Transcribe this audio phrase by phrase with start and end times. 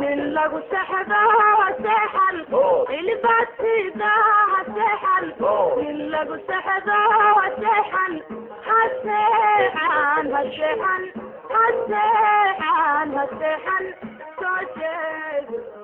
[0.00, 1.20] nin lagu sexdo
[1.66, 2.36] aseexan
[2.98, 4.12] ilibasida
[4.60, 5.24] aseexan
[5.82, 6.98] nin lagu sexdo
[7.46, 8.12] aseexan
[8.80, 11.02] aseexan aseexan
[11.64, 13.84] aseexan aseexan
[14.40, 15.83] soo jeedo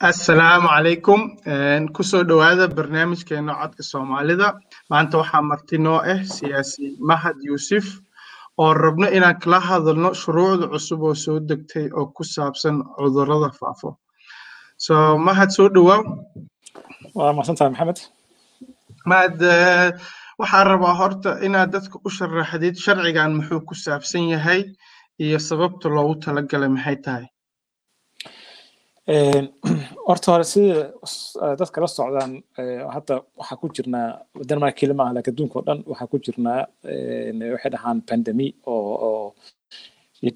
[0.00, 1.20] assalaamu calaykum
[1.92, 4.54] ku soo dhowaada barnaamijkeena codka soomaalida.
[4.90, 7.84] Maanta waxaa marti noo ah siyaasi mahad yuusuf
[8.58, 13.98] oo rabno inaan kala hadalno shuruucda cusub oo soo degtay oo ku saabsan cudurrada faafo.
[14.76, 16.02] So mahad soo dhowaaw
[17.14, 17.98] waa mahadsantahay maxamed?
[19.06, 19.90] Mahad eh,
[20.38, 24.62] waxaan rabaa horta inaad dadka u sharaxdid sharcigan muxuu ku saabsan yahay
[25.18, 27.26] iyo sababta loogu talagalay maxay tahay
[30.08, 30.80] horta hore sida
[31.60, 32.32] dadka la socdaan
[32.94, 34.08] hadda waxaa ku jirnaa
[34.48, 36.60] denmark keli maaha laakiin adduunka oo dhan waxaa ku jirnaa
[37.54, 39.32] waxay dhahaan pandemi oo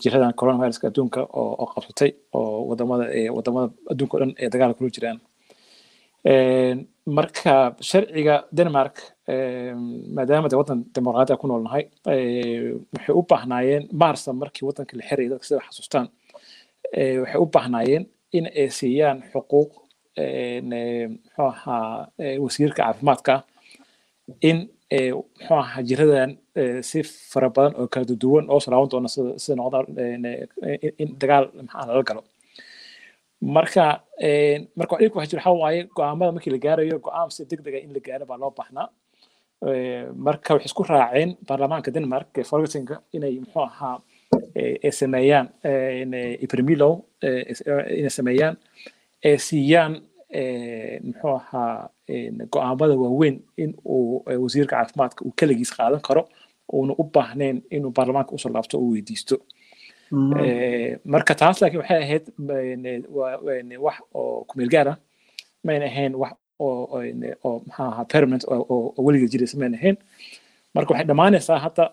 [0.02, 3.04] jiradan coronaviruska adduunka oo qabsatay oo waddamada
[3.36, 5.18] waddamada adduunka oo dhan ee dagaal kula jiraan.
[7.16, 7.54] Marka
[7.88, 8.94] sharciga denmark
[10.16, 11.84] maadaama de wadan dimuqraadi ku noolnahay
[12.94, 16.06] waxay u baahnaayeen maarsa markii wadanka la xirayay dadka sida xasuustaan
[17.22, 18.04] waxay u baahnaayeen
[18.36, 19.70] in ay siiyaan xuquuq
[20.22, 23.34] eh, muxuu ahaa eh, wasiirka caafimaadka
[24.48, 24.58] in
[24.97, 26.30] eh, muxuu ahaa jiradan
[26.89, 26.98] si
[27.33, 29.08] fara badan oo kala duwan oo salaaban doona
[29.42, 29.78] sida noqda
[31.02, 32.22] in- dagaal maxaa lala galo.
[33.56, 33.84] Marka
[34.78, 38.00] marka dhibka waxa jira waxaa waaye go'aamada markii la gaarayo go'aan si degdega in la
[38.06, 38.86] gaaro baa loo baahnaa.
[40.27, 43.96] Marka waxay isku raaceen baarlamaanka denmark folketinga inay muxuu ahaa
[44.54, 45.48] eh, ay sameeyaan
[46.44, 46.92] epidemilow
[47.98, 48.56] inay sameeyaan
[49.24, 49.92] ay siiyaan
[50.30, 51.88] eh, muxuu ahaa
[52.52, 56.28] go'aamada waaweyn in uu eh, wasiirka caafimaadka uu keligiis qaadan karo
[56.72, 59.36] uuna u baahnayn inuu baarlamaanka u soo laabto oo weydiisto
[60.44, 62.24] Eh, marka taas laakiin waxay ahayd
[63.16, 64.96] waa- een, wax oo kumeel gaar ah
[65.64, 67.00] mayna ahayn wax oo
[67.66, 69.96] maxaa ahaa permanent oo weligeed jiraysa mayna ahayn
[70.74, 71.84] marka waxay dhammaanaysaa hadda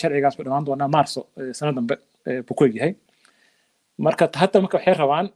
[0.00, 1.94] sharcigaas buu dhammaan doonaa maarso eh, sano dambe
[2.46, 2.92] buu ku egyahay.
[4.06, 5.26] Marka hadda marka waxay rabaan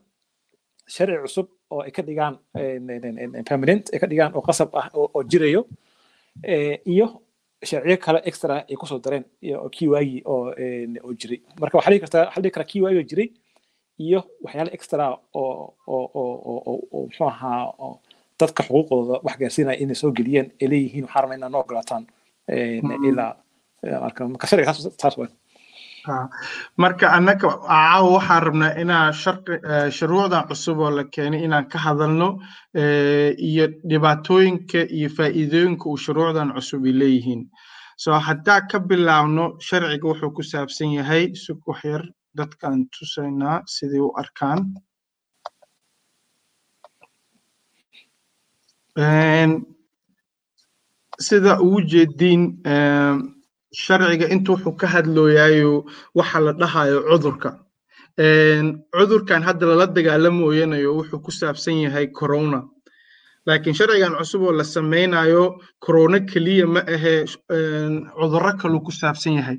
[0.95, 2.35] sharci cusub oo ay ka dhigaan
[3.49, 5.61] permanent ay ka dhigaan oo qasab ah oo jirayo
[6.93, 7.07] iyo
[7.69, 9.25] sharciyo kale extra ay ku soo dareen
[9.75, 11.39] kii waagii oo jiray.
[11.61, 13.29] Marka waxaa dhihi kartaa waxaa dhihi karaa kii oo jiray
[14.05, 16.73] iyo waxyaale extra oo oo
[17.05, 17.73] muxuu ahaa
[18.39, 22.03] dadka xuquuqdooda wax gaarsiinaya inay soo geliyeen ay leeyihiin waxaa rabnaa inaad noo ogolaataan
[24.33, 24.47] marka
[25.01, 25.31] taas waay
[26.07, 26.29] Ah,
[27.17, 27.47] annaka
[28.13, 28.71] waxaan rabnaa
[29.71, 32.27] eh, shuruucdan cusub oo la keenay inaan ka hadalno
[33.49, 37.41] iyo dhibaatooyinka iyo faa'iidooyinka uu shuruucdan cusub ay leeyihiin.
[37.97, 42.03] So haddaa ka bilaabno sharciga wuxuu ku saabsan yahay sug wax yar
[42.37, 44.59] dadkaan tusaynaa sidii u arkaan
[51.19, 53.35] sida ugu jeediin em,
[53.73, 57.49] sharciga inta wuxuu ka hadlooyayo waxa la dhahayo cudurka.
[58.19, 62.63] Een, cudurkan hadda lala dagaalamooyanayo wuxuu ku saabsan yahay corona.
[63.45, 69.33] Laakiin sharcigan cusub oo la sameynayo corona keliya ma ahe een, cudurro kaluu ku saabsan
[69.39, 69.57] yahay.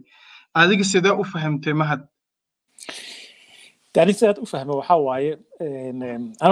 [0.55, 2.01] Adiga sidee u fahamtay mahad
[3.97, 5.33] aniga sidaad u fahmo waxaa waaye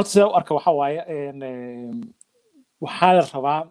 [0.04, 0.54] sidaa u arka
[1.08, 2.14] een,
[2.80, 3.62] waxaa la rabaa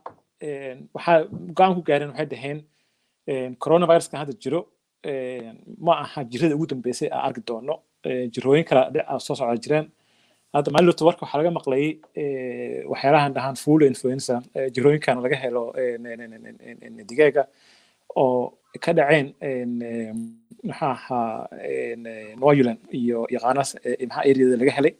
[0.95, 1.17] waxaa
[1.57, 2.59] go'aan ku gaareen waxay dhaheen
[3.31, 4.61] een, coronaviruskan hadda jiro
[5.85, 7.75] ma aha jirada ugu dambeysay aan arki doono.
[8.33, 8.65] Jirooyin
[9.11, 9.85] ah soo socda jiraan
[10.55, 11.89] hadda maalin lota warka waxaa laga maqlayay
[12.91, 14.35] waxyaalahan dhahaan flu influenza
[14.75, 15.63] jirooyinkan laga helo
[17.09, 17.43] digaaga
[18.21, 20.19] oo ka dhaceen een, een,
[20.69, 21.47] maxaa ahaa
[22.39, 22.45] New
[22.99, 24.93] iyo iyo qaanas eh, maxaa areada laga helay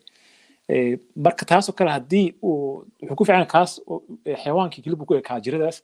[1.15, 3.81] marka taasoo kale haddii uu wuxuu ku fiican kaas
[4.44, 5.83] xayawaankii kelibu ku ekaa jiradaas.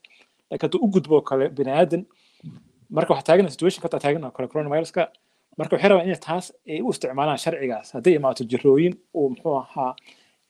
[0.49, 2.05] Laakiin hadduu u gudbo kale bini aadan
[2.89, 5.01] marka waxaa taagan situation ka taagan kale coronaviruska
[5.57, 7.91] marka waxay rabaan inay taas ay u isticmaalaan sharcigaas.
[7.93, 9.91] Hadday imaato jirooyin uu muxuu ahaa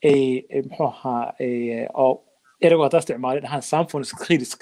[0.04, 2.14] ay ay muxuu ahaa ay, oo
[2.62, 4.60] ereygu haddaa isticmaalay dhahaan samphons kritisk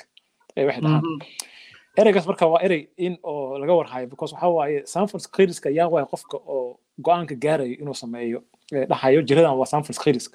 [0.55, 1.03] waxay dhahaan
[1.99, 6.05] ereygaas marka waa erey in oo laga warhayo because waxa waaye samphons kritisk ayaa waaya
[6.13, 8.39] qofka oo go'aanka gaarayo inuu sameeyo
[8.89, 10.31] dhahayo jiradan waa samphons kritisk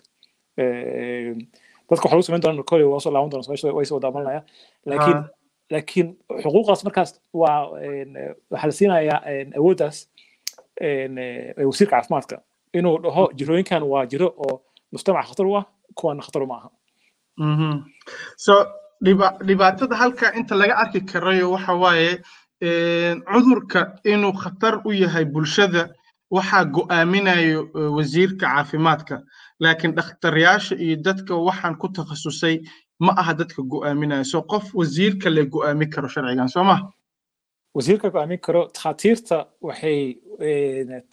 [1.88, 4.42] dadka waxa lagu samayn doona kole waa soo laaban doona meesha way soo daamanaya
[4.90, 5.20] laakiin
[5.72, 6.08] laakiin
[6.42, 7.58] xuquuqaas markaas waa
[8.50, 9.20] waxaa la siinayaa
[9.58, 9.96] awooddaas
[11.68, 12.36] wasiirka caafimaadka
[12.78, 14.54] inuu dhaho jirooyinkan waa jiro oo
[14.92, 15.64] mujtamaca khatar u ah
[15.98, 16.70] kuwana khatar uma aha
[18.44, 18.52] so
[19.04, 22.10] dhiba- dhibaatada halka inta laga arki karayo waxa waaye
[23.32, 23.80] cudurka
[24.12, 25.82] inuu khatar u yahay bulshada
[26.36, 29.16] waxaa go'aaminayo eh, wasiirka caafimaadka.
[29.62, 32.56] Laakiin dhakhtaryaasha iyo dadka waxaan ku takhasusay
[33.04, 34.24] ma aha dadka go'aaminayo.
[34.24, 36.76] So qof wasiirka le go'aamin karo sharcigan soo ma?
[37.76, 39.36] Wasiirka go'aamin karo takhaatiirta
[39.68, 39.98] waxay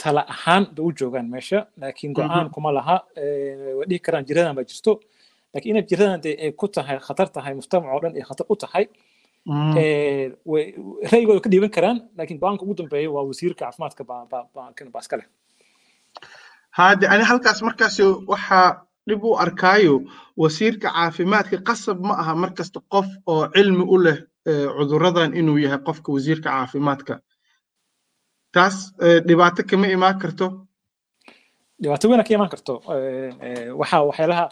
[0.02, 1.60] tala ahaan ba u joogaan meesha.
[1.82, 2.98] Laakiin go'aan kuma laha
[3.78, 5.00] way dhihi karaan jiradan baa jirto.
[5.54, 8.56] Laakiin inay jiradan dee ay ku tahay khatar tahay mujtamac oo dhan ay khatar u
[8.56, 8.86] tahay
[9.50, 15.28] ra'yigooda ka dhiiban karaan laakiin go'aanka ugu dambeeya waa wasiirka caafimaadka leh.
[16.78, 18.00] Haade ani halkaas markaas
[18.32, 19.96] waxaa dhib u arkaayo
[20.38, 24.18] wasiirka caafimaadka qasab ma aha markasta qof oo cilmi u leh
[24.50, 27.20] eh, cuduradan inuu yahay qofka wasiirka caafimaadka.
[28.54, 28.94] Taas
[29.28, 30.46] dhibaato kama imaan karto?
[31.82, 32.74] Dhibaato weyn ka imaan karto
[33.82, 34.46] waxa waxyaalaha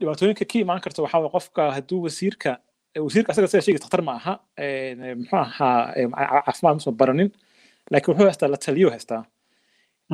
[0.00, 2.50] dhibaatooyinka ka imaan karto waxaa waye qofka hadduu wasiirka
[3.06, 4.34] wasiirka asaga sida sheegay dhakhtar ma aha
[5.18, 7.28] muxuu ahaa caafimaad musan baranin
[7.92, 9.22] laakiin wuxuu haystaa la taliyo haystaa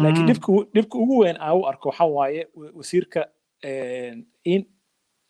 [0.03, 0.27] laakiin
[0.75, 3.21] dhibka ugu- weyn aan u arko waxaa waaye wa- wasiirka
[4.53, 4.61] in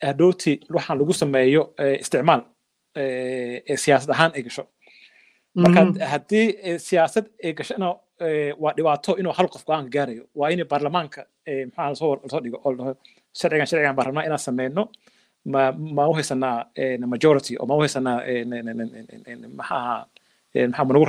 [0.08, 1.62] hadhowti waxaan lagu sameeyo
[2.02, 2.42] isticmaal
[3.84, 4.64] siyaasad ahaan ay gasho
[5.62, 5.80] marka
[6.12, 6.46] haddii
[6.88, 7.88] siyaasad ay gashona
[8.26, 11.20] eh, waa dhibaato inuu hal qof go'aanka gaarayo waa in baarlamaanka
[11.76, 11.94] maxaa la
[12.32, 12.94] soo dhigo oo
[13.38, 14.82] sharcigan sharcigan baan rabnaa inaan sameyno
[15.52, 15.62] ma
[15.96, 19.54] ma u haysanaa eh, majority oo ma u haysanaa eh, n- n- n- n- n-
[19.58, 20.06] maxaa
[20.54, 21.06] eh, ma nagu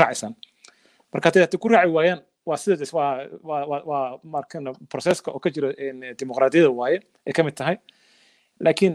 [1.13, 3.11] marka haddii haddii ku raaci waayaan waa sida des- waa
[3.49, 6.97] waa waa waa markan proceska oo ka jira een, dimuqraadiyada waaye
[7.27, 7.77] ay ka mid tahay.
[8.59, 8.93] Laakiin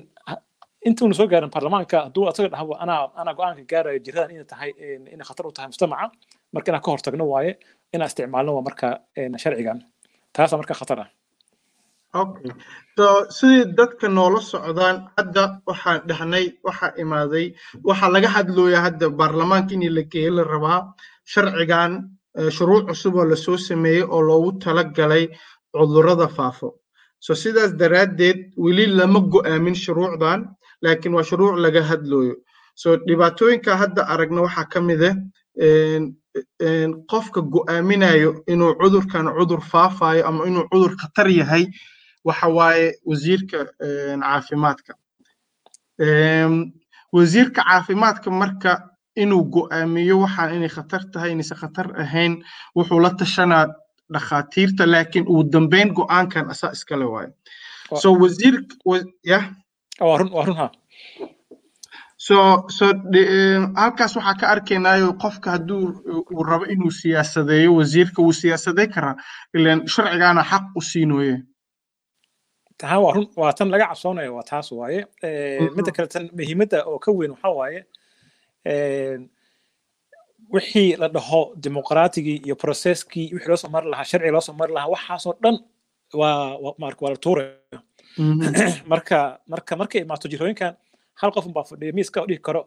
[0.88, 5.02] intuuna soo gaarin baarlamaanka hadduu asaga dhahbo anaa anaa go'aanka gaarayo jiradan inay tahay een,
[5.14, 6.06] inay khatar u tahay mujtamaca
[6.54, 7.52] marka inaan ka hortagno waaye
[7.94, 8.88] inaan isticmaalno waa marka
[9.42, 9.78] sharcigan.
[10.32, 11.08] Taasa marka khatar ah
[12.14, 12.50] Okay.
[12.96, 17.46] So sidii dadka noola socdaan hadda waxaan dhahnay waxaa imaaday
[17.88, 20.80] waxaa laga hadlooyaa hadda baarlamaanka in la geeyo la rabaa
[21.24, 21.92] sharcigan
[22.38, 25.24] eh, shuruuc cusub oo la soo sameeyey oo loogu talagalay
[25.72, 26.68] cudurrada faafo
[27.18, 30.40] so sidaas daraaddeed weli lama go'aamin shuruucdan
[30.82, 32.34] laakiin waa shuruuc laga hadlooyo
[32.74, 35.16] so dhibaatooyinka hadda aragna waxaa ka mid ah
[37.10, 41.64] qofka go'aaminayo inuu cudurkan cudur faafayo ama inuu cudur khatar yahay
[42.24, 43.58] waxa waaye wasiirka
[44.22, 44.92] caafimaadka.
[47.12, 48.70] Wasiirka caafimaadka marka
[49.16, 52.32] inuu go'aamiyo waxaan inay khatar tahay inaysan khatar ahayn
[52.76, 53.66] wuxuu la tashanaa
[54.12, 57.30] dhakhaatiirta laakiin ugu dambeyn go'aankan asaa iskale waaye
[58.02, 59.44] so wasiirka wa- yah
[60.00, 60.68] waa run waa run ha.
[62.16, 62.36] So
[62.76, 65.84] so de- een, halkaas waxaa ka arkaynayo qofka hadduu
[66.32, 69.16] uu rabo inuu siyaasadeeyo wasiirka wuu siyaasadey karaa
[69.54, 71.34] ilan sharcigaana xaq u siinoye
[72.82, 75.00] taha waa run waa tan laga cabsoonayo waa taas waaye.
[75.76, 77.80] Midda kale tan muhiimadda oo ka weyn waxaa waaye
[80.52, 84.72] wixii la dhaho dimuqraatigii iyo processkii wixii loo soo mari lahaa sharci loo soo mari
[84.76, 85.56] lahaa waxaasoo dhan
[86.20, 87.78] waa waa la tuuraya
[88.92, 89.18] marka
[89.52, 90.74] marka markay imaato jirooyinkan
[91.20, 92.62] hal qof baa fadhiya miiska dhihi karo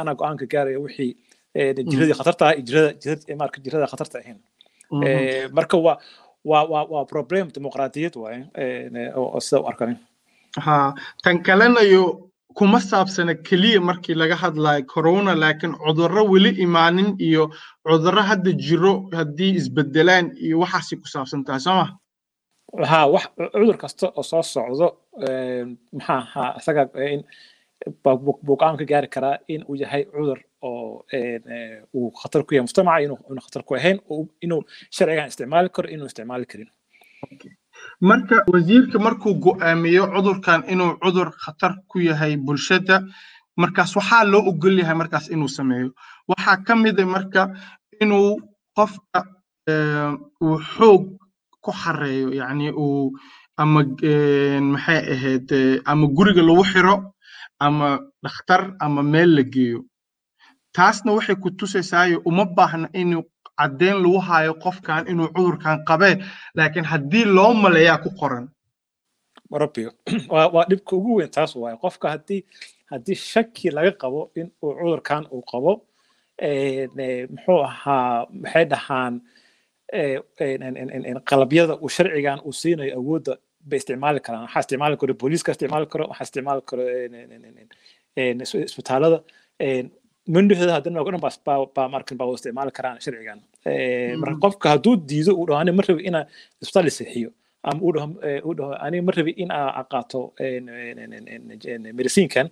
[0.00, 1.12] anaa go'aanka gaaraya wixii
[1.58, 4.38] een, jiradii khatarta ah iyo jirada jirada marka jirada khatarta ahayn.
[5.06, 5.96] Eh, marka waa
[6.50, 8.14] waa problem dimuqraadiyad
[9.46, 9.98] sida u arkanin.
[10.64, 11.80] Ha tan kalena
[12.58, 17.44] kuma saabsana keliya markii laga hadlayo corona laakiin cudurro weli imaanin iyo
[17.86, 21.86] cudurro hadda jiro haddii isbedelaan iyo waxaasay ku saabsan tahay soo ma?
[22.90, 23.24] ها wax
[23.54, 24.88] cudur kasta oo soo socdo
[25.92, 27.22] maxaa ahaa isaga in
[28.02, 31.04] buu buu go'aan ka gaari karaa in uu yahay cudur oo
[31.94, 33.98] uu khatar ku yahay mujtamaca inuu khatar ku ahayn
[34.44, 34.62] inuu
[34.96, 36.70] sharcigan isticmaali karo inuu isticmaali karin
[38.00, 42.96] marka wasiirka markuu go'aamiyo cudurkan inuu cudur khatar ku yahay bulshada
[43.56, 45.90] markaas waxaa loo ogol yahay markaas inuu sameeyo
[46.28, 47.42] waxaa ka mid ah marka
[48.02, 48.28] inuu
[48.76, 49.20] qofka
[50.44, 51.02] uu xoog
[51.64, 53.12] ku xareeyo yacni uu
[53.62, 53.80] ama
[54.72, 55.48] maxay ahayd
[55.90, 56.94] ama guriga lagu xiro
[57.66, 57.88] ama
[58.24, 59.80] dhakhtar ama meel la geeyo
[60.76, 63.22] taasna waxay ku tusaysaayo uma baahna inuu
[63.58, 66.14] caddeyn lagu hayo qofkan inuu cudurkan qabee
[66.56, 68.46] laakiin haddii loo maleeyaa ku qoran.
[69.62, 69.90] Rabbiyo
[70.54, 71.76] waa dhibka ugu weyn taas waaye.
[71.84, 72.40] Qofka haddii
[72.90, 75.72] haddii shaki laga qabo in uu cudurkan uu qabo
[77.34, 79.14] muxuu ahaa maxay dhahaan
[81.30, 83.32] qalabyada uu sharcigan uu siinayo awoodda
[83.68, 84.42] bay isticmaali karaan.
[84.46, 86.82] Waxaa isticmaali karo booliiska isticmaali karo waxaa isticmaali karo
[88.16, 89.18] isbitaalada
[90.34, 91.22] mindhahooda haddana oo dhan
[91.76, 93.38] baa markan baa isticmaali karaan sharcigan
[94.22, 96.24] marka qofka hadduu diido uu dhaho ani ma rabi inaa
[96.62, 97.30] isbitaal seexiyo
[97.68, 98.06] ama uu dhaho
[98.48, 100.20] uu dhaho ani ma rabi in aa qaato
[101.98, 102.46] mediciinkan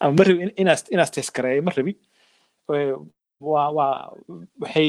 [0.00, 1.92] ama ma rabi inaas inaas teskareeyo ma rabi
[3.50, 3.92] waa waa
[4.62, 4.88] waxay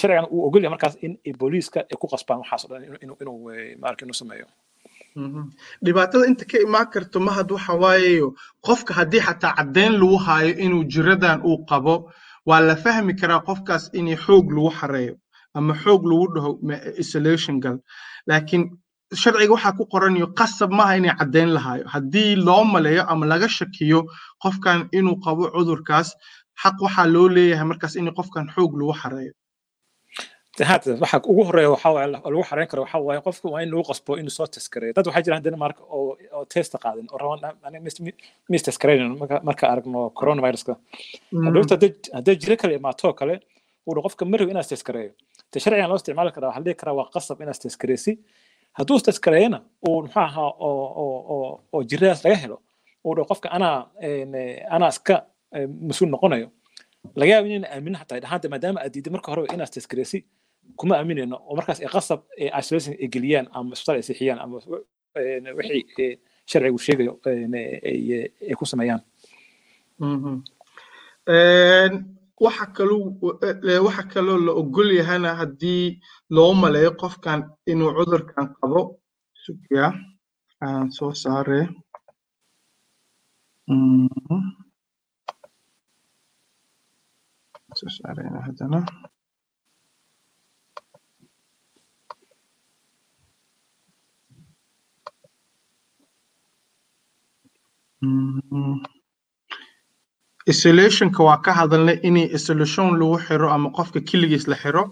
[0.00, 3.38] sharcigan uu ogolyahay markaas in booliiska ay ku qasbaan waxaas oo dhan inuu inuu
[3.82, 4.46] maarka inuu sameeyo
[5.84, 8.34] dhibaatada inta ka imaan karto mahad waxa waayeyo
[8.66, 12.10] qofka haddii xataa caddeyn lagu haayo inuu jiradan uu qabo
[12.46, 15.14] waa la fahmi karaa qofkaas in xoog lagu xareeyo
[15.54, 16.50] ama xoog lagu dhaho
[17.02, 17.78] isolation gal.
[18.26, 18.62] Laakiin
[19.14, 24.00] sharciga waxaa ku qoranayo qasab maaha inay caddeyn lahaayo haddii loo maleeyo ama laga shakiyo
[24.42, 26.08] qofkan inuu qabo cudurkaas
[26.62, 29.32] xaq waxaa loo leeyahay markaas in qofkan xoog lagu xareeyo
[30.62, 33.82] hada waxa ugu horreeya waxa waaye lagu xareyn karo waxa waaye qofka waa in lagu
[33.90, 37.32] qasbo inuu soo teskareeyo dad waxaa jira denmark oo oo testa qaadin oo
[37.66, 37.80] aniga
[38.52, 39.18] mis teskareyn
[39.48, 40.74] marka aragno coronaviruska.
[41.46, 41.74] Hadhowta
[42.16, 43.34] hadday jiro kale imaato kale
[43.86, 45.12] uu qofka ma rabo inaad teskareeyo
[45.50, 48.12] te sharcigan loo isticmaali karaa waxaa dhihi karaa waa qasab inaad teskareysi
[48.78, 49.58] hadduu teskareeyana
[49.88, 52.56] uu muxuu ahaa oo oo jiradaas laga helo
[53.04, 53.76] uu dhaho qofka anaa
[54.76, 55.14] anaa iska
[55.88, 56.48] mas'uul noqonayo
[57.20, 60.18] laga yaabo inayna aaminin xataa dhahaanta maadaama aad diiday marka horeba inaad teskareysi
[60.78, 62.20] kuma aaminayno oo markaas ay qasab
[62.60, 64.54] isolation ay geliyaan ama isbitaal ay siixiyaan ama
[65.58, 66.18] wixii
[66.50, 67.12] sharcigu sheegayo
[68.48, 69.02] ay ku sameeyaan.
[72.44, 73.02] Waxa kaloo
[73.86, 75.84] waxa kaloo la ogol yahana haddii
[76.34, 77.40] loo maleeyo qofkan
[77.70, 78.80] inuu cudurkan qabo
[79.44, 79.86] sugya
[80.64, 81.60] aan soo saare.
[87.78, 88.80] Soo saareyna haddana
[100.52, 104.84] isolationka waa ka hadalnay inay isolation lagu xiro ama qofka keligiis la xiro.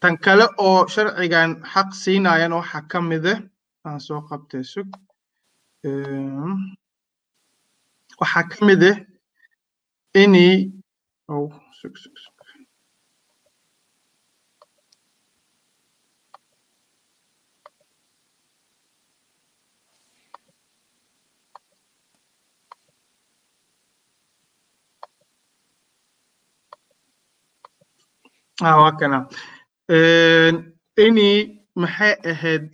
[0.00, 3.32] Tan kale oo sharcigan xaq siinayan waxaa ka mide
[3.86, 4.88] aan soo qabtay sug
[8.20, 8.90] waxaa ka mide
[10.22, 10.54] inay
[11.32, 11.48] oh,
[11.80, 12.64] sug sug sug waa kana
[31.06, 31.30] ini
[31.82, 32.68] maxay ahayd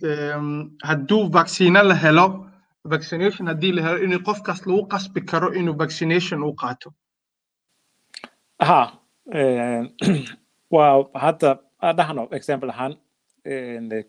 [0.89, 2.27] hadduu vaccino la helo
[2.93, 6.89] vaccination haddii la helo inuu qofkaas lagu qasbi karo inuu vaccination u qaato?
[8.67, 8.81] Ha
[10.75, 11.49] waa hadda
[11.97, 12.93] dhahno example ahaan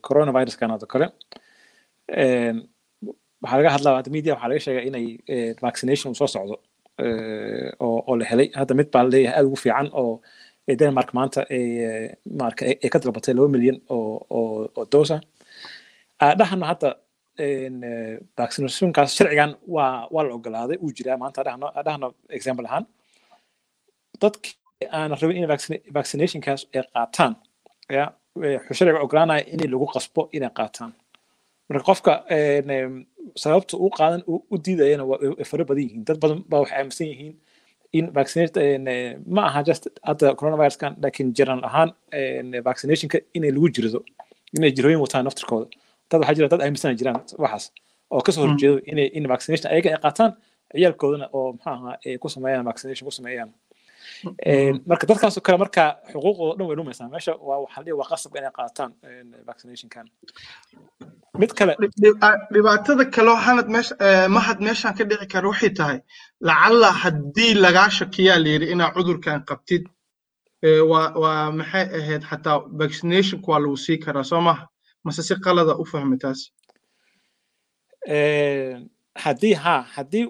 [0.07, 1.07] coronaviruskan oo kale
[3.43, 5.07] waxaa laga hadlaa hadda media waxaa laga sheegaa inay
[5.63, 6.57] vaccination soo socdo
[7.85, 8.49] oo oo la helay.
[8.61, 10.13] Hadda mid baa leeyahay aad ugu fiican oo
[10.81, 15.17] denmark maanta ay ka dalbatay laba milyan oo dosa
[16.39, 16.91] dhahana hadda
[18.39, 21.43] vaccinationkaas sharcigan waa la ogolaaday uu jiraa maanta
[21.87, 22.85] dhahno example ahaan.
[24.23, 24.55] Dadkii
[24.97, 25.49] aan rabin in
[25.99, 27.33] vaccinationkaas ay qaataan
[28.77, 30.93] sharciga ogolaanaya in lagu qasbo inay qaataan.
[31.69, 32.13] Marka qofka
[33.43, 37.35] sababta uu qaadan u diidayana waa fara badan yihiin dad badan baa waxay aaminsan yihiin
[37.93, 38.59] in vaccinate
[39.37, 41.91] ma aha just hadda coronaviruskan laakiin jiran ahaan
[42.69, 44.01] vaccinationka inay lagu jirdo
[44.59, 45.67] inay jirooyin wataan naftirkooda
[46.11, 47.65] dad waxaa jira dad aaminsana jiraan waxaas
[48.15, 50.33] oo ka soo horjeedo inay in vaccination ayaga ay qaataan
[50.73, 53.51] ciyaalkoodana oo maxaa ahaa ay ku sameeyaan vaccination ku sameeyaan
[54.91, 55.83] marka dadkaasoo kale marka
[56.13, 58.91] xuquuqdooda dhan way lumaysaa meesha waa waxaa dhihi waa qasab inay qaataan
[59.49, 60.07] vaccinationkan
[61.41, 61.73] mid kale
[62.55, 63.95] dhibaatada kaloo hanad meesha
[64.37, 65.99] mahad meeshaan ka dhici kara waxay tahay
[66.49, 69.85] lacalla haddii lagaa shakiyaa layidhi inaa cudurkan qabtid
[70.91, 74.65] waa waa maxay ahayd xataa vaccinationka waa lagu sii karaa soo maha?
[75.05, 76.41] Mase si qalada u fahmi taas
[79.25, 80.25] haddii ha haddii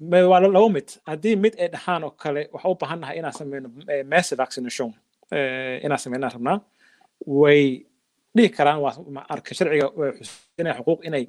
[0.00, 3.68] waa laba mid haddii mid ay dhahaan oo kale waxa u baahan nahay inaan sameyno
[4.12, 4.90] massive vaccination
[5.84, 6.58] inaan sameynaan rabnaa
[7.26, 7.86] way
[8.36, 9.86] dhihi karaan waa arka sharciga
[10.18, 11.24] xusinaya xuquuq inay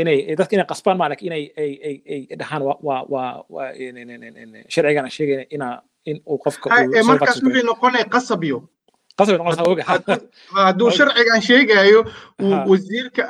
[0.00, 2.76] inay dadka inay qasbaan ma laakiin inay ay ay ay dhahaan waa
[3.16, 3.72] waa waa
[4.74, 5.74] sharcigana sheegaya inaa
[6.10, 6.66] in uu qofka
[7.08, 7.38] markaas
[7.70, 8.58] noqonaya qasabyo
[9.18, 9.40] qasab
[10.56, 12.00] hadduu sharcigan sheegayo
[12.70, 13.22] wasiirka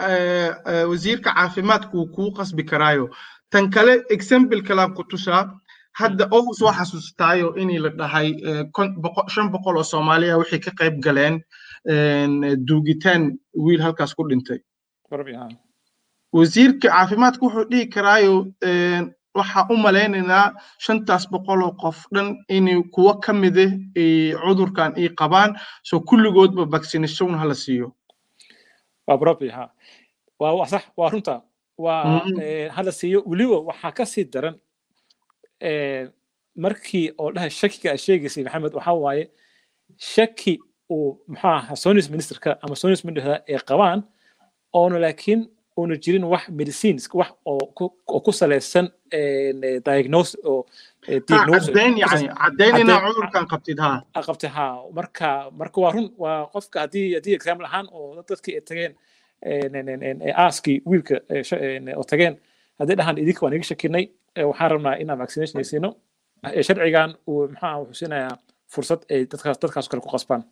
[0.91, 3.07] wasiirka caafimaadku uu kuu qasbi karaayo
[3.51, 5.43] tan kale example kalaan ku tusaa
[6.01, 8.29] hadda owus waa xasuustaayo inii la dhahay
[9.35, 11.35] shan boqol oo soomaaliya waxay ka qayb galeen
[12.69, 13.23] duugitaan
[13.65, 14.59] wiil halkaas ku dhintay.
[16.33, 18.35] Wasiirka caafimaadka wuxuu dhihi karaayo
[19.35, 20.47] waxaa u malaynaynaa
[20.85, 23.67] shantaas boqol oo qof dhan inay kuwo ka mide
[24.43, 25.51] cudurkan ay qabaan
[25.83, 27.89] so kulligoodba vaccination hala siiyo.
[30.39, 31.43] Waa runta
[31.85, 32.23] waa
[32.77, 34.57] hala siiyo weliba waxaa ka sii daran
[36.65, 39.25] markii oo dhahay shakiga aad sheegaysay maxamed waxaa waaye
[40.15, 40.55] shaki
[40.95, 44.01] uu muxuu ahaa sonis ministerka ama sonis ministerka ay qabaan
[44.79, 45.41] oona laakiin
[45.77, 48.87] oona jirin wax medicines wax oo ku salaysan
[49.87, 50.67] diagnose oo
[51.29, 53.91] caddayn yani caddayn inaa cudurkan qabtid ha.
[54.27, 54.67] qabtay ha.
[54.99, 55.29] Marka
[55.61, 58.93] marka waa run waa qofka haddii haddii example ahaan oo dadkii ay tageen
[59.45, 61.15] aaskii wiilka
[61.97, 62.35] oo tageen.
[62.79, 64.05] Haddii dhahan idinka waan iga shakinay
[64.51, 65.91] waxaan rabnaa inaan vaccination siino
[66.67, 68.37] sharcigan uu maxaa wuxuu siinayaa
[68.73, 70.43] fursad ay dadkaas dadkaas kale ku qasbaan.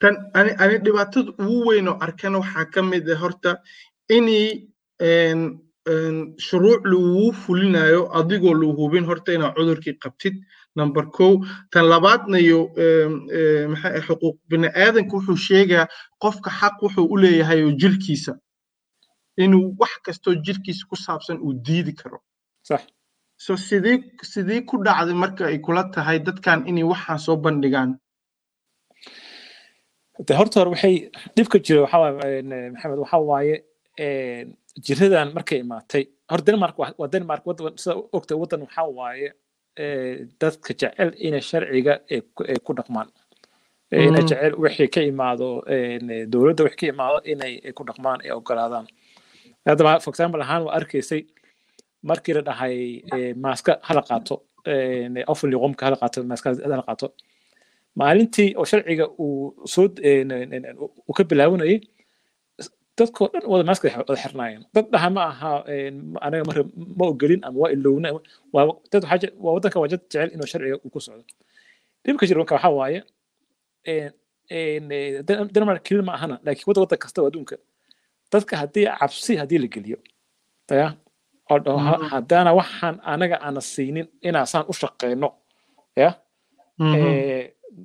[0.00, 3.50] Tan ani ani dhibaatada ugu weyn oo arkana waxaa ka mid ah horta
[4.16, 4.66] inay
[6.46, 10.34] shuruuc lagugu fulinayo adigoo lagu hubin horta inaad cudurkii qabtid
[10.78, 11.32] number kow
[11.72, 12.60] tan labaadna iyo
[13.72, 15.86] maxaa xuquuq bini'aadanka wuxuu sheegaa
[16.22, 18.32] qofka xaq wuxuu u leeyahay oo jirkiisa
[19.44, 22.18] inuu wax kastoo jirkiisa ku saabsan uu diidi karo.
[22.68, 22.82] Sax.
[23.44, 23.98] So sidii
[24.32, 27.90] sidii ku dhacday marka ay kula tahay dadkan inay waxaan soo bandhigaan.
[30.26, 30.96] De horta hore waxay
[31.36, 32.12] dhibka jira waxaa
[32.74, 33.56] maxamed waxaa waaye
[34.86, 36.04] jiradan markay imaatay.
[36.30, 37.42] Hor denmark waa denmark
[37.82, 39.28] sida ogta waddan waxaa waaye
[40.40, 41.94] dadka jecel inay sharciga
[42.64, 43.08] ku dhaqmaan.
[43.92, 45.48] Inay jecel wixii ka imaado
[46.32, 48.86] dowladda wixii ka imaado inay ku dhaqmaan ay ogolaadaan
[49.66, 51.22] haddaba for example ahaan waa arkaysay
[52.02, 52.76] markii la dhahay
[53.44, 54.34] maaska hala qaato
[55.32, 57.08] ofli qomka hala qaato maaska hala qaato.
[57.98, 59.86] Maalintii oo sharciga uu soo
[61.08, 61.78] uu ka bilaabanayay
[63.00, 64.62] dadkoo dhan wada maaska wada xirnaayeen.
[64.74, 65.52] Dad dhaha ma aha
[66.26, 66.56] anaga mar
[66.98, 68.08] ma ogelin ama waa ilowna
[68.54, 69.04] waa dad
[69.44, 71.24] waa waddanka waa dad jecel inuu sharciga uu ku socdo.
[72.04, 73.00] Dhibka jira marka waxaa waaye
[75.54, 77.56] denmark keli ma ahana laakiin wadda waddan kasta adduunka
[78.32, 79.98] dadka haddii cabsi haddii la geliyo
[80.80, 80.88] ya
[81.50, 81.78] oo dhaho
[82.12, 85.28] haddaana waxaan anaga aana siinin inaasaan u shaqeyno
[86.02, 86.10] ya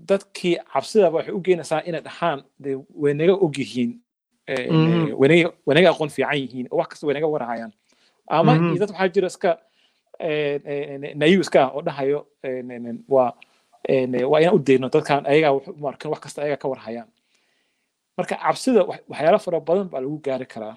[0.10, 3.14] dadkii cabsidaba waxay u geynaysaa inay dhahaan de way
[4.48, 7.72] naga og yihiin way naga aqoon fiican yihiin oo wax kasta way naga warahayaan
[8.28, 9.52] ama iyo dad waxaa jira iska
[11.22, 12.20] nayu iska ah oo dhahayo
[13.16, 13.32] waa
[14.32, 15.52] waa inaan u dayno dadkan ayagaa
[15.86, 17.08] markan wax kasta ayagaa ka warhayaan
[18.18, 18.82] marka cabsida
[19.12, 20.76] waxyaalo fara badan baa lagu gaari karaa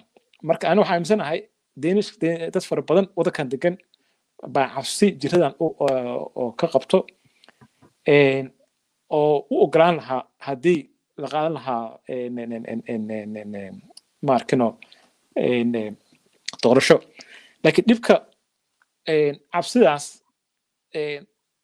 [0.49, 1.39] marka ani waxaa aaminsanahay
[1.83, 2.09] danish
[2.53, 3.75] dad fara badan waddankan degan
[4.55, 6.99] baa cabsi jiradan oo ka qabto
[9.09, 10.88] oo u ogolaan lahaa haddii
[11.23, 11.83] la qaadan lahaa
[14.27, 14.67] maarkino
[16.63, 16.97] doorasho
[17.63, 18.15] laakiin dhibka
[19.53, 20.05] cabsidaas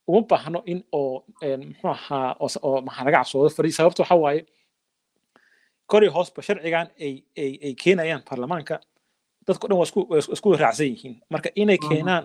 [0.08, 1.26] uma baahno in oo
[1.68, 4.42] muxuu ahaa oo maxaa laga cabsoodo fari sababta waxaa waaye
[5.90, 8.76] kor iyo hoosba sharcigan ay ay ay keenayaan baarlamaanka
[9.48, 12.24] dadku dhan waa isku raacsan yihiin marka inay keenaan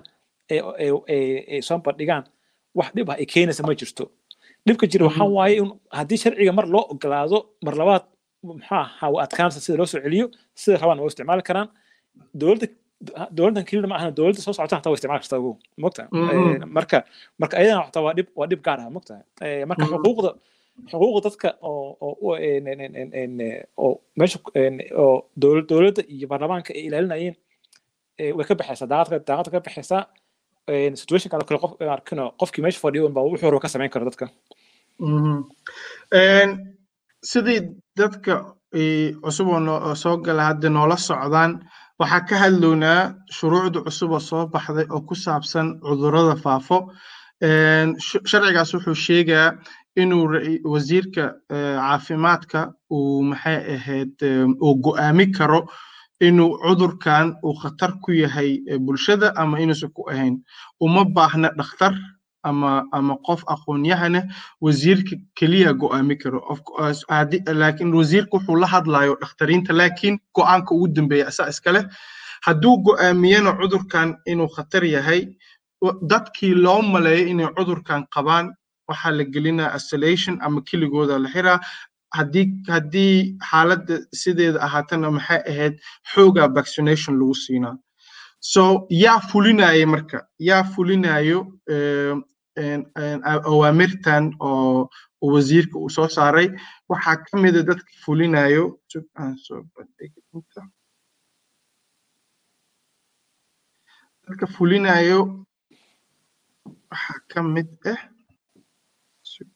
[0.50, 2.24] ay soo bandhigaan
[2.78, 4.04] wax dhib ah ay keenaysa ma jirto
[4.66, 5.68] dhibka jira waxaa waaye in
[5.98, 8.04] haddii sharciga mar loo ogolaado mar labaad
[8.48, 10.26] maxaa ahaa waa adkaansa sida loo soo celiyo
[10.60, 11.68] sida rabaan waa isticmaali karaan.
[12.40, 12.66] Dowladda
[13.36, 16.02] dowladdan kelina ma ahana dowladda soo socota hataa waa isticmaali kartaa ogow mogta
[16.76, 16.98] marka
[17.40, 19.14] marka ayadana hataa waa dhib waa dhib gaar ah mogta
[19.70, 20.30] marka xuquuqda
[20.90, 22.14] xuquuqda dadka oo oo
[23.84, 24.38] oo meesha
[25.02, 25.14] oo
[25.70, 27.34] dowladda iyo baarlamaanka ay ilaalinayeen
[28.36, 30.02] way ka baxaysaa daaqadka daaqadka ka baxaysaa
[30.68, 34.26] situationka kale qof arkino qofkii meesha fadhiyo baa wuxuu rabo ka samayn karo dadka
[37.30, 37.60] sidii
[37.98, 38.34] dadka
[39.24, 41.52] cusub oo soo gala hadda noola socdaan
[42.00, 46.78] waxaa ka hadlownaa shuruucda cusub oo soo baxday oo ku saabsan cudurrada faafo.
[48.30, 49.46] Sharcigaas wuxuu sheegaa
[49.96, 50.24] inuu
[50.72, 52.60] wasiirka caafimaadka
[52.96, 54.16] uu maxay ahayd
[54.64, 55.60] uu go'aami karo
[56.20, 60.42] inuu cudurkan uu khatar ku yahay bulshada ama inuusan ku ahayn.
[60.80, 61.94] Uma baahna dhakhtar
[62.42, 64.22] ama ama qof aqoon-yahana
[64.60, 66.40] wasiirka keliya go'aami karo.
[67.08, 71.84] Laakiin wasiirka wuxuu la hadlayo dhakhtariinta laakiin go'aanka ugu dambeeya asaa iskale
[72.46, 75.28] hadduu go'aamiyana cudurkan inuu khatar yahay
[76.10, 78.52] dadkii loo maleeyo inay cudurkan qabaan
[78.88, 81.60] waxaa la gelinaa isolation ama keligooda la xiraa
[82.16, 83.18] haddii
[83.50, 85.74] xaaladda sideeda ahaatana maxay ahayd
[86.12, 87.76] xoogaa vaccination lagu siinaa.
[88.52, 88.62] So
[89.04, 90.18] yaa fulinaya marka
[90.48, 91.38] yaa fulinayo
[93.52, 94.88] awaamirtan oo
[95.32, 96.48] wasiirka uu soo saaray.
[96.90, 98.64] Waxaa ka mida dadka fulinayo
[104.24, 105.18] dadka fulinayo
[106.90, 108.00] waxaa ka mid ah
[109.32, 109.54] sug.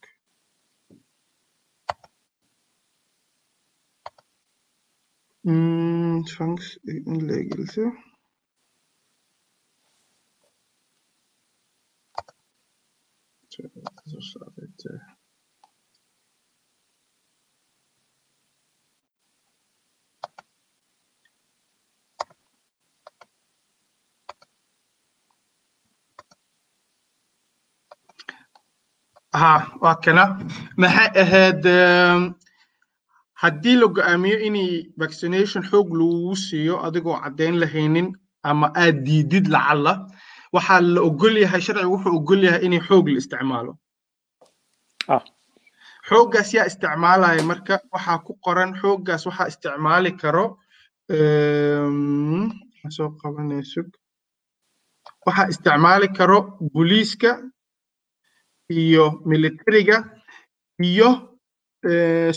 [5.45, 7.85] Mm, chunks in la geliso
[14.11, 14.91] soo saarayta
[29.41, 29.53] ha
[29.83, 30.25] waa kana
[30.81, 31.63] maxay ahayd
[33.45, 34.71] haddii la go'aamiyo inay
[35.03, 38.09] vaccination xoog lagugu siiyo adigoo caddayn lahaynin
[38.51, 39.93] ama aad diidid lacalla
[40.55, 43.73] waxaa la ogol yahay sharcigu wuxuu ogol yahay inay xoog la isticmaalo.
[45.15, 45.23] Ah.
[46.09, 50.45] Xooggaas yaa isticmaalaya marka waxaa ku qoran xooggaas waxaa isticmaali karo
[52.97, 53.89] soo qabanaya sug.
[55.27, 56.39] Waxaa isticmaali karo
[56.73, 57.31] booliiska
[58.83, 59.97] iyo militariga
[60.89, 61.09] iyo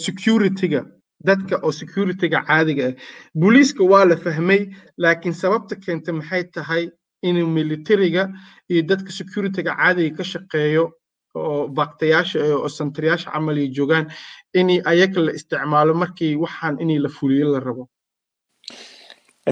[0.05, 0.81] security-ga
[1.23, 2.95] dadka oo security-ga caadiga ah.
[3.35, 4.61] Booliiska waa la fahmay
[4.97, 6.89] laakiin sababta keenta maxay tahay
[7.23, 8.29] in militariga
[8.69, 10.93] iyo dadka security-ga caadiga ka shaqeeyo
[11.35, 14.11] oo baktayaasha eh, oo santaryaasha camal ay joogaan
[14.53, 17.89] in ayaga la isticmaalo markii waxaan in la fuliyo la rabo.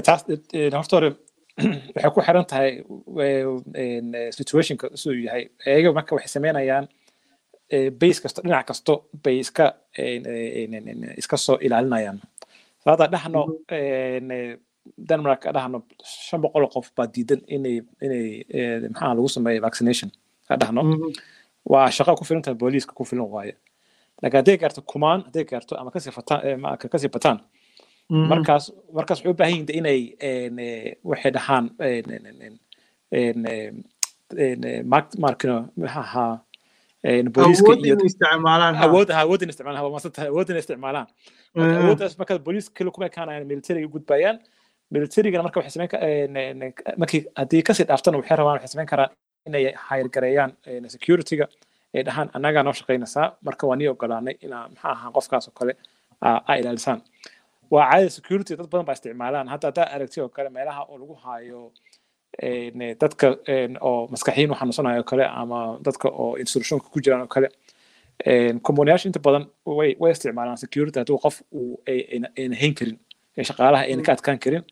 [0.04, 1.10] Taas eh, horta hore
[1.94, 2.72] waxay ku xiran tahay
[3.24, 5.48] eh, eh, situationka siduu yahay.
[5.66, 6.88] Iyaga marka waxay sameynayaan
[7.74, 8.92] eh, base kasto dhinac kasto
[9.24, 9.66] bay iska
[9.98, 12.18] en, en, en, en, iska soo ilaalinayaan
[12.86, 14.56] hadda dhahno en, eh,
[15.08, 15.82] denmark dhahno
[16.26, 18.26] shan boqol qof baa diidan inay inay
[18.58, 20.10] eh, maxaa lagu sameeyo vaccination.
[20.82, 21.12] Mhm.
[21.72, 23.54] waa shaqo ku filan tahay booliiska ku filan waaye
[24.22, 27.38] laakiin hadday gaarto kumaan hadday gaarto ama ka sii fataan eh, ma- ka sii bataan
[28.30, 28.64] markaas
[28.96, 32.02] markaas waxay u baahan yihiin de inay eh, waxay dhahaan eh,
[33.44, 34.82] eh,
[35.18, 36.32] markino maxaa ahaa
[37.10, 37.66] en, booliiska
[39.26, 41.06] awood iyo inay isticmaalaan waa maasan tahay awood in isticmaalaan
[41.82, 44.36] awooddaas marka booliiska kuma ekaanayaan militariga gudbayaan
[44.94, 46.60] militarigana marka waxay en,
[47.02, 49.10] markii haddii ka sii dhaaftana waxay rabaan waxay sameyn karaan
[49.48, 51.46] inay hayargareeyaan en, security-ga
[51.94, 55.72] ay dhahaan annagaa noo shaqaynaysaa marka waa nii ogolaanay inaa maxaa ahaa qofkaas oo kale
[56.26, 57.00] aa ilaalisaan
[57.74, 61.14] waa caadi security dad badan baa isticmaalaan hadda haddaa aragti oo kale meelaha oo lagu
[61.24, 61.60] haayo
[63.00, 67.48] dadka en, oo maskaxiyin u xanuunsanayo kale ama dadka oo institutionka ku jiraan oo kale.
[68.26, 72.74] En, komboneyaasha inta badan way way isticmaalaan security hadduu qof uu ay- ayna ayna hayn
[72.74, 72.98] karin
[73.48, 74.64] shaqaalaha ayna ka adkaan karin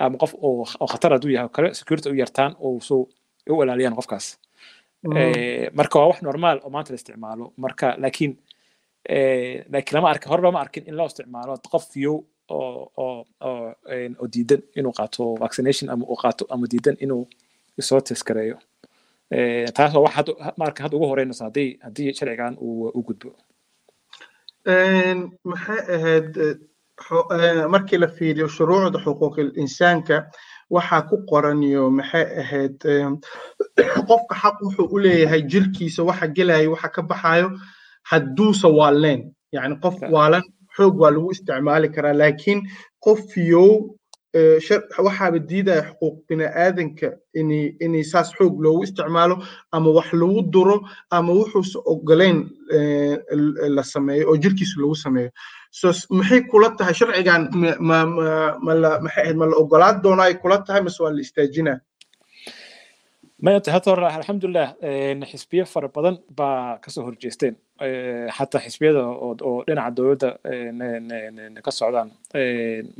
[0.00, 3.06] ama qof oo khatar hadduu yahay oo kale security u yartaan oo soo
[3.50, 4.38] u ilaaliyaan qofkaas.
[5.02, 5.16] Mhm.
[5.16, 7.52] Eh, marka waa wax normaal oo maanta la isticmaalo.
[7.56, 8.32] Marka laakiin
[9.08, 11.56] eh, laakiin lama arkin hore lama arkin in loo isticmaalo.
[11.72, 12.16] Qof fiyow
[12.50, 17.24] oo diidan inuu qaato vaccination ama uu qaato ama diidan inuu
[17.88, 18.00] soo
[19.36, 20.14] Eh, taas waa wax
[20.60, 23.30] marka hadda ugu horeynaysa haddii haddii sharcigan uu u gudbo
[24.66, 26.56] Een, maxay ahayd eh,
[27.36, 30.16] eh, markii la fiiriyo shuruucda xuquuqil insaanka
[30.74, 32.76] waxaa ku qoran iyo maxay ahayd
[34.08, 37.48] qofka xaq wuxuu u leeyahay jirkiisa waxa gelaya waxa ka baxayo
[38.10, 39.20] hadduusa waalleen
[39.54, 40.42] yacni qof waalan
[40.76, 42.60] xoog waa lagu isticmaali karaa laakiin
[43.04, 43.70] qofiyow
[45.06, 47.08] waxaaba diidaya xuquuq biniaadanka
[47.84, 49.36] inay saas xoog loogu isticmaalo
[49.72, 50.76] ama wax lagu duro
[51.10, 52.38] ama wuxuuse ogoleyn
[53.76, 55.30] la sameeyo oo jirkiisa lagu sameeyo.
[56.10, 57.42] Maxay kula tahay sharcigan
[57.80, 61.78] ma la ogolaad ay kula tahay mase waa la istaajinaa?
[64.18, 64.68] Alxamdulilah
[65.30, 67.54] xisbiyo fara badan baa ka soo horjeesteen
[68.36, 70.28] xataa xisbiyada oo dhinaca dowladda
[71.64, 72.08] ka socdaan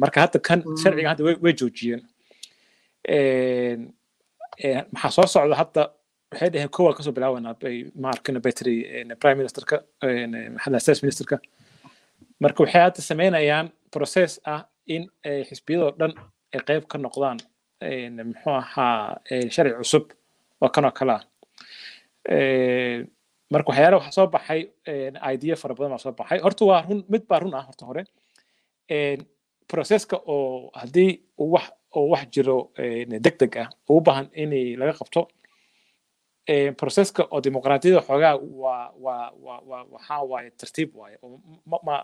[0.02, 2.00] marka hadda kan sharciga hadda way joojiyeen
[4.92, 5.82] maxaa soo socda hadda
[6.32, 8.76] waxay dhaheen kowa ka soo bilaabanaa bay ma arkina battery
[9.20, 9.76] prime ministerka
[10.84, 11.36] state ministerka
[12.42, 14.60] marka waxay hadda sameynayaan process ah
[14.94, 15.02] in
[15.48, 16.12] xisbiyadoo dhan
[16.54, 17.38] ay qayb ka noqdaan
[18.28, 19.20] muxuu ahaa
[19.54, 20.04] sharci cusub
[20.62, 21.22] oo kan oo kale ah.
[23.52, 24.60] Marka waxyaala waxaa soo baxay
[25.34, 26.38] idea fara badan baa soo baxay.
[26.44, 28.02] Horta waa run mid baa run ah horta hore.
[29.70, 32.56] Processka oo haddii wax oo wax jiro
[33.24, 35.22] deg deg ah oo u baahan in laga qabto.
[36.80, 41.16] Processka oo dimuqraadiyadda xoogaa waa waa waa waa waxaa waaye tartiib waaye.
[41.22, 41.40] Oo
[41.86, 41.96] ma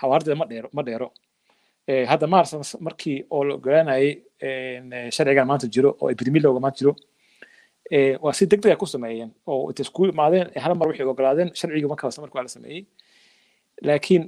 [0.00, 1.08] xawaarida ma dheero ma dheero.
[2.10, 4.08] Hadda mars markii oo la ogolanayay
[5.14, 6.92] sharcigan maanta jiro oo epidemiologga maanta jiro
[8.22, 11.50] waa si degdeg ah ku sameeyeen oo intay iskugu imaadeen eh, hal mar waxay oggolaadeen
[11.58, 12.82] sharciga markaas marka waa la sameeyey
[13.88, 14.22] laakiin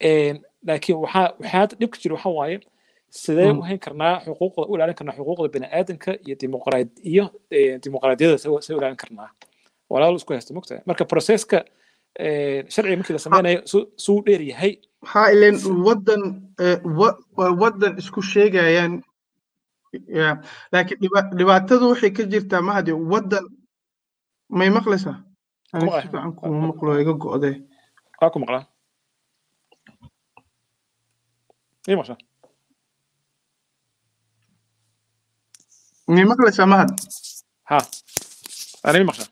[0.00, 0.34] eh,
[0.66, 2.58] laakiin waxaa waxaa hadda dhibka jira waxaa waaye
[3.10, 3.58] sidee Mm.
[3.58, 8.74] u hayn karnaa xuquuqda u ilaalin karnaa xuquuqda bini'aadanka iyo dimuqraad iyo eh, dimuqraadiyada sidee
[8.76, 9.28] u ilaalin karnaa
[9.90, 11.58] walaalo isku haysta mogtahay marka proseska
[12.24, 14.72] eh, sharciga markii la sameynayo su- suu dheer yahay
[15.10, 15.56] ha ileen
[15.86, 16.22] waddan
[16.64, 19.02] eh, wa- wa- waddan isku sheegayaan
[20.18, 20.26] ya
[20.72, 21.30] laakiin dhiba-
[21.90, 23.44] waxay ka jirtaa mahadi waddan
[24.58, 25.16] may maqlaysaa?
[25.72, 26.02] Ani Maqlay.
[26.02, 27.50] si fiican kuma maqlo iga go'de.
[28.20, 28.64] Waa ku maqlaa
[31.88, 32.16] ii maqsha.
[36.14, 36.90] May maqlaysaa mahad
[37.70, 37.78] ha
[38.86, 39.24] ani ii maqsha.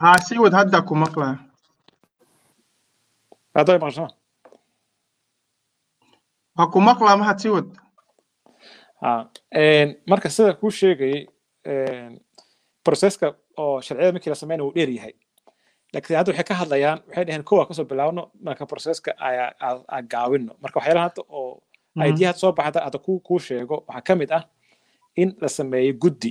[0.00, 1.36] Ha sii wad haddaa ku maqlaya
[3.54, 4.04] hadda ii maqsha
[6.60, 7.68] ha ku maqlaa mahad sii wad
[9.02, 9.10] ha
[9.62, 11.20] een, marka sida kuu sheegayay
[12.84, 15.14] proceska oo sharciyada markii la sameynayo wuu dheer yahay.
[15.92, 19.84] Laakiin hadda waxay ka hadlayaan waxay dhaheen kowa ka soo bilaabno marka proceska ayaa aa-
[19.94, 21.62] aa gaawino marka waxyaalaha hadda oo
[22.08, 24.44] idea soo baxda hadda kuu sheego waxaa ka mid ah
[25.16, 26.30] in la sameeyo guddi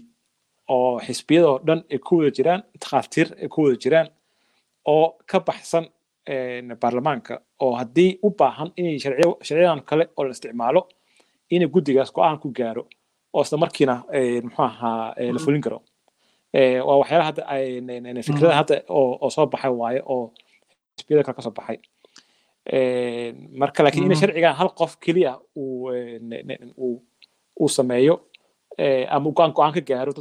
[0.68, 4.08] oo xisbiyada oo dhan ay ku wada jiraan takhaatiir ay ku wada jiraan
[4.86, 5.86] oo ka baxsan
[6.82, 10.82] baarlamaanka oo haddii u baahan inay sharciyadan kale oo la isticmaalo
[11.50, 12.84] inay guddigaas go'aan ku gaaro
[13.34, 15.80] oo isla markiina een, muxuu ahaa la fulin karo.
[16.88, 17.44] Waa waxyaalaha hadda
[17.82, 20.32] n- fikradaha hadda oo oo soo baxay waaye oo
[20.98, 21.78] xisbiyada kale ka soo baxay.
[23.62, 24.20] Marka laakiin in Mhm.
[24.22, 25.34] sharcigan hal qof keliya
[27.60, 28.29] uu sameeyo ee,
[29.10, 30.12] ama go'aan ka gaaro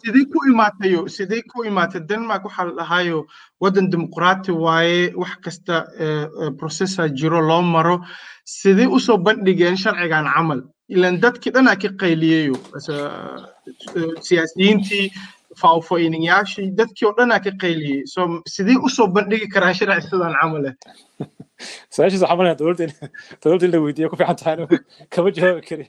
[0.00, 3.24] sidee ku imaatayo sidee ku imaatay denmark waxaa la
[3.60, 7.96] waddan dimuqraati waaye wax kasta eh, eh, processa jiro loo maro
[8.44, 10.60] sidee u soo bandhigeen sharcigan camal.
[10.88, 15.06] Ilan dadkii dhanaa ka qayliyayo eh, siyaasiyiintii
[15.60, 20.66] faahfaahiyayaashii dadkii oo dhanaa ka qayliyey so sidee u soo bandhigi karaa sharci sidan camal
[20.70, 20.74] eh.
[21.94, 24.78] Su'aashaas waxaa malaya dowladda in la weydiiyo ku fiican tahay
[25.14, 25.86] kama jawaabi kari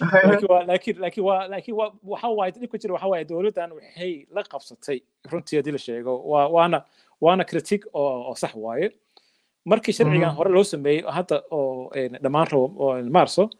[0.00, 4.98] laakiin laakiin waa laakiin waa waxa waaye dhibka jira waxa waaye dowladdan waxay la qabsatay
[5.30, 6.12] runtii haddii la sheego.
[6.30, 6.78] Waa waana
[7.20, 8.90] waana critique oo oo sax waaye.
[9.64, 10.36] Markii sharcigan Mhm.
[10.36, 11.90] hore loo sameeyey hadda oo
[12.22, 13.50] dhammaan rabo oo maarso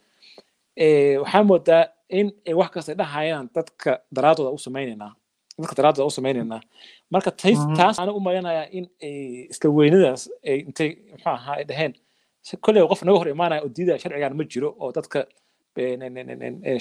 [1.22, 5.12] waxaa moodaa in ay wax kasta dhahayaan dadka daraadooda u sameynaynaa
[5.59, 6.61] dadka daraadooda u sameynaynaa
[7.11, 7.75] marka Mhm.
[7.77, 11.92] taas ana u maleynayaa in ay isla weynadaas ay intay muxuu ahaa ay dhaheen.
[12.61, 15.27] Kolley qof naga hor imaanaya oo diidaya sharcigan ma jiro oo dadka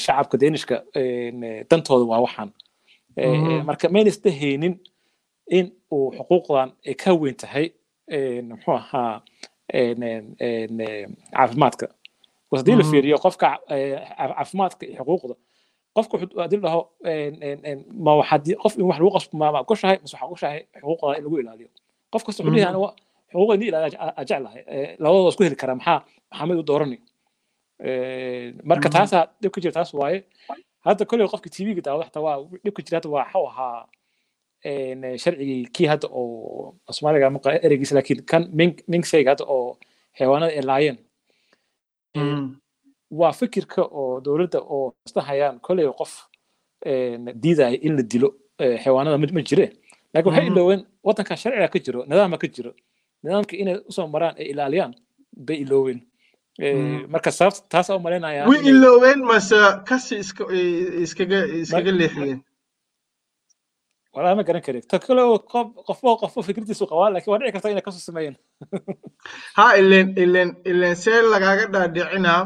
[0.05, 0.35] shacabka
[0.95, 2.49] ee, dantooda waa waxaan
[3.67, 4.73] marka mayna isdahaynin
[5.57, 7.65] in uu xuquuqdan ay ka weyn tahay
[8.49, 9.21] muxuu ahaa
[11.35, 11.87] caafimaadka
[12.51, 13.47] bas haddii la fiiriyo qofka
[14.17, 15.35] caafimaadka iyo xuquuqda
[15.95, 16.81] qofka haddii dhaho
[18.05, 21.37] ma waxaad qof in wax lagu qasbo ma ogoshahay mise waxaa ogoshahay xuquuqda in lagu
[21.41, 21.69] ilaaliyo
[22.13, 22.91] qof kasta wuxuu leeyahay aniga
[23.31, 26.63] xuquuqda in la ilaaliyo aan jeclahay Ee, labadooda waa isku heli karaa maxaa mid u
[26.69, 27.03] doorani Ee,
[28.69, 28.93] marka Mhm.
[28.95, 30.23] taasaa dhib ka jira taas waaye
[30.85, 33.87] hadda kolley qofka tv-ga daawada xataa waa dhib ka jira hadda waa waxuu ahaa
[35.23, 39.77] sharcigii kii hadda oo soomaaliga maqa ereygiisa laakiin kan mink minksayga hadda oo
[40.17, 40.97] xeewaanada ay laayeen
[42.15, 42.55] Mhm.
[43.19, 46.13] waa fikirka oo dowladda oo isdhahayaan kolley qof
[47.43, 49.65] diidaya in la dilo ee, xeewaanada ma jire
[50.13, 50.51] laakiin waxay Mhm.
[50.53, 52.71] ilooween waddankan sharciga ka jiro nidaama ka jiro
[53.23, 54.93] nidaamka inay u soo maraan ay ilaaliyaan
[55.47, 56.14] bay ilooween Ee, Mhm.
[57.13, 59.57] Marka sababta taasaa u malaynayaa way ilooween mase
[59.89, 60.43] kasi iska
[61.05, 62.39] iskaga iskaga leexiyeen?
[64.15, 67.53] Walaa ma garan kari ta kale oo qof qofba qofba fikradiisu qabaa laakiin waa dhici
[67.55, 68.35] karta inay ka soo sameeyeen.
[69.57, 72.41] Ha ileen ileen ileen see lagaaga dhaadhicinaa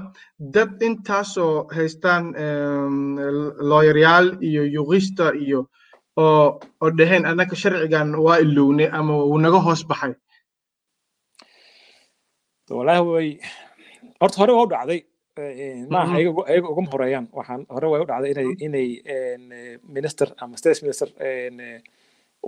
[0.56, 2.96] dad intaasoo haystaan em,
[3.70, 5.60] looyaryaal iyo yuqista iyo
[6.24, 10.14] oo oo dhaheen annaka sharcigan waa ilowne ama wuu naga hoos baxay.
[12.78, 13.30] Walaahi way
[14.22, 15.02] horta hore waa u dhacday
[15.40, 16.16] Ee, maaha Mhm.
[16.50, 20.82] ayaga uguma horeeyaan waxaan hore way u dhacday inay inay een, ee, minister ama state
[20.84, 21.08] minister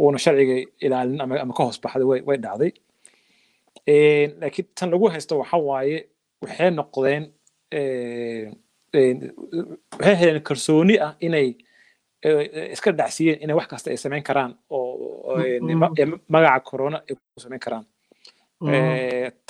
[0.01, 0.55] uuna sharciga
[0.85, 2.71] ilaalin ama ama ka hoos baxday way way dhacday
[4.41, 5.97] laakiin tan lagu haysto waxa waaye
[6.41, 7.23] waxay noqdeen
[7.71, 8.51] ee,
[8.93, 9.17] een,
[9.97, 11.55] waxay heleen kalsooni ah inay
[12.73, 15.83] iska dhacsiiyeen inay wax kasta ay samayn karaan oo Mhm.
[15.97, 17.85] ee, magaca corona ay ku samayn karaan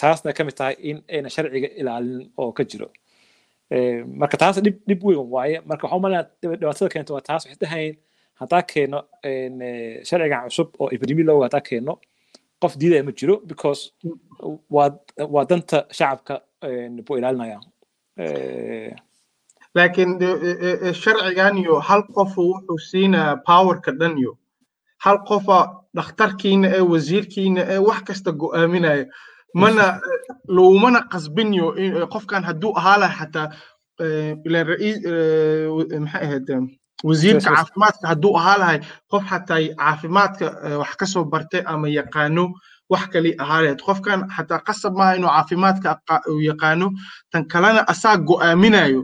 [0.01, 2.87] taasna ka mid tahay in ayna sharciga ilaalin oo ka jiro.
[3.71, 5.57] Ee, marka taas dhib dhib weyn waaye.
[5.69, 7.95] Marka waxaa umalaya dhibaatada keento waa taas waxay dhahayn
[8.41, 11.93] haddaa keeno een, ee, sharcigan cusub oo epidemi looga haddaa keeno
[12.61, 13.81] qof diidaya ma jiro because
[14.75, 14.89] waa
[15.33, 16.35] waa danta shacabka
[17.05, 17.59] buu ilaalinaya.
[19.75, 24.31] Laakiin e- e- e, sharcigan iyo hal qofu wuxuu siinaa powerka dhan iyo
[25.05, 25.59] hal qofa
[25.97, 29.05] dhakhtarkiina ee wasiirkiina ee wax kasta go'aaminaya
[29.61, 29.85] mana
[30.55, 33.47] lagumana qasbinyo in- qofkan hadduu ahaa laha xataa
[34.47, 34.97] ileen ra'iis
[36.03, 36.49] maxay ahayd
[37.09, 38.79] wasiirka caafimaadka hadduu ahaa lahay
[39.11, 40.45] qof xataa caafimaadka
[40.81, 42.45] wax ka soo bartay ama yaqaano
[42.93, 45.89] wax kali ahaa lahayd qofkan xataa qasab maaha inuu caafimaadka
[46.49, 46.87] yaqaano
[47.31, 49.01] tan kalena asaa go'aaminayo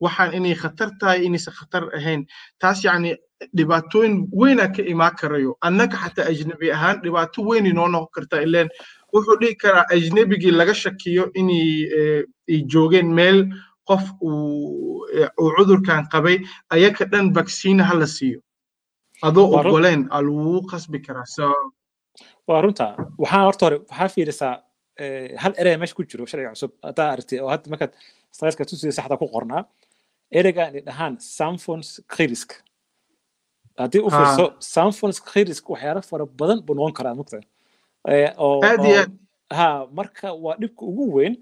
[0.00, 2.26] waxaan inay khatar tahay inaysan khatar ahayn.
[2.60, 3.16] Taas yacni
[3.56, 5.56] dhibaatooyin weynaa ka imaan karayo.
[5.60, 8.68] Annaga xataa ajnabi ahaan dhibaato weyn inoo noqon karta ileen.
[9.14, 12.22] Wuxuu dhihi karaa ajnabigii laga shakiyo inay eh,
[12.72, 13.38] joogeen meel
[13.88, 16.36] qof uu eh, cudurkan qabay
[16.70, 18.40] ayaka dhan vaccine ha la siiyo.
[19.22, 21.24] Adoo ogoleen aa lagugu qasbi karaa.
[22.48, 22.86] Waa runta
[23.18, 24.54] waxaa horta hore waxaa fiirisaa
[25.02, 26.72] eh, hal erey meesha ku jiro sharciga cusub.
[26.82, 27.92] Haddaa aragtay oo hadda markaad
[28.38, 29.62] sayska tusiga saxda ku qornaa
[30.38, 32.50] ereyga inay dhahaan sanfons khirisk
[33.78, 34.14] haddii u Ah.
[34.16, 37.38] fiirso sanfons khirisk waxyaalo fara badan buu noqon karaa mugta
[38.68, 39.10] aad
[39.58, 39.66] ha
[39.98, 41.34] marka waa dhibka ugu weyn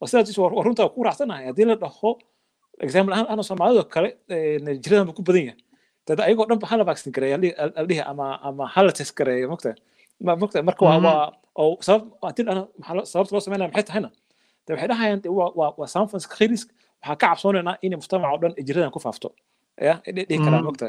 [0.00, 1.44] oo sidaas waa runta ku raacsanahay.
[1.50, 2.10] Haddii la dhaho
[2.86, 5.60] example ahaan ana soomaalida kale eh, jiradan buu ku badan yahay.
[6.06, 7.36] Dad ayagoo dhan ba hala vaccine gareeya
[7.80, 9.70] aldhihi ama ama hala test gareeya mogta
[10.26, 11.06] ma mogta marka waa Mhm.
[11.06, 11.26] waa
[11.62, 14.10] oo sabab haddii loo- sababta loo sameynaya maxay tahayna?
[14.66, 15.88] De waxay dhahayaan waa waa waa
[17.04, 19.28] sanfons khirisk waxaa ka cabsoonaynaa in mujtamaca oo dhan ay jiradan ku faafto.
[19.80, 20.86] Dhihi karaa mogta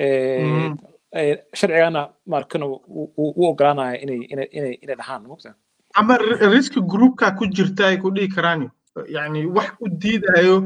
[0.00, 0.76] Mhm.
[1.12, 5.54] eh, sharcigana markana u ogolaanaya inay dhahaan mogta
[5.96, 8.70] ama ri- risk groupka ku jirta ay ku dhihi karaan
[9.08, 10.56] yani wax u diidayo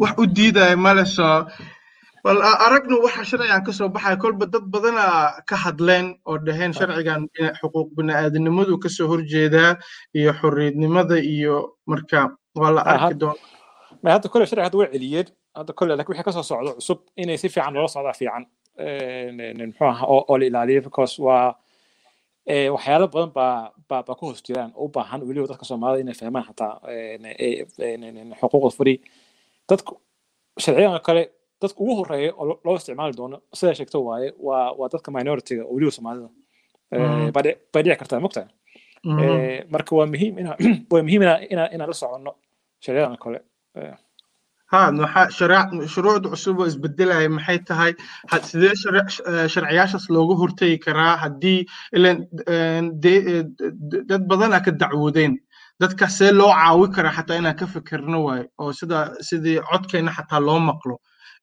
[0.00, 1.46] wax u diidayo male soo
[2.24, 5.04] bal a- aragnu waxa sharcigan ka soo baxaya kolba dad badana
[5.48, 9.76] ka hadleen oo dhaheen sharcigan bina- xuquuq bini'aadanimadu ka soo horjeedaa
[10.14, 13.40] iyo xorriyadnimada iyo marka waa la Ah, arki doona
[14.04, 15.26] ma hadda kole sharciga hadda way celiyeen
[15.58, 18.44] hadda kole laakiin wixii ka soo socdo cusub inay si fiican loola socdaa fiican
[19.68, 21.48] muxuu ahaa oo oo la ilaaliyo because waa
[22.74, 23.56] waxyaalo badan baa
[23.88, 26.72] baa baa ku hoos jiraan oo u baahan weliba dadka soomaalida inay fahmaan xataa
[28.40, 28.94] xuquuqda furi
[29.70, 29.92] dadku
[30.64, 31.22] sharciyadan kale
[31.62, 35.62] dadka ugu horreeya oo lo- loo isticmaali doono sidaa sheegto waaye waa waa dadka minoritiga
[35.64, 36.28] oo weliba soomaalida
[37.34, 37.42] baa
[37.82, 38.46] dhici- kartaa mogtaa.
[39.24, 40.50] Eh, marka waa muhiim ina
[40.92, 42.30] waa muhiim ina ina inaan la soconno
[42.84, 43.38] sharciyadan kale
[43.76, 43.94] Eh,
[45.36, 47.92] shuruucda cusub oo isbedelaya maxay tahay?
[48.42, 51.60] Sidee eh, sharciyaashaas looga hortegi karaa haddii
[51.92, 55.38] eh, d- dad badana ka dacwoodeen
[55.80, 60.40] dadka see loo caawi karaa xataa inaan ka fikirno waayo oo sida sidii codkeena xataa
[60.40, 60.96] loo maqlo.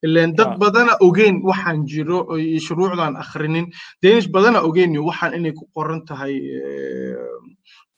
[0.04, 2.20] Ileen dad badana ogeyn waxaan jiro
[2.66, 3.68] shuruucdan akhrinin.
[4.02, 7.16] Danish badana ogeyn iyo waxaan inay ku qoran tahay eh,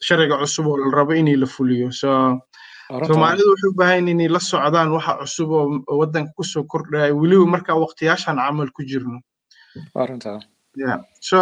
[0.03, 1.91] sharciga cusub oo la rabo inay la fuliyo.
[1.91, 2.09] So
[3.10, 7.45] soomaalidu waxay u baahan inay la socdaan waxa cusub oo waddanka ku soo kordhaya weliba
[7.56, 9.19] markaa waqtiyaashan camal ku jirno.
[11.19, 11.38] So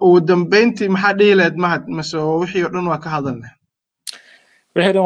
[0.00, 1.56] ugu dambeyntii maxaa dhihi lahayd?
[1.64, 3.52] Mahad mase wixii oo dhan waa ka hadalnay.
[4.76, 5.04] Wixii dhan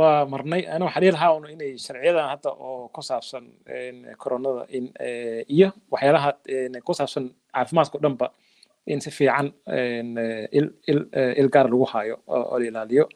[0.00, 0.62] waa marnay.
[0.74, 3.44] Ana waxaa dhihi lahaa un inay sharciyadan hadda oo ku saabsan
[4.18, 6.30] koronada eh, iyo waxyaalaha
[6.86, 8.26] ku saabsan caafimaadka dhanba
[8.86, 9.50] in si fiican
[10.58, 10.66] il
[11.12, 13.08] eh, il gaar lagu hayo oo oo la ilaaliyo.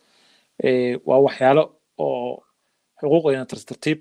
[0.62, 2.43] Eh, waa waxyaalo oo
[3.01, 3.99] xuquuqdeena tar- tartiib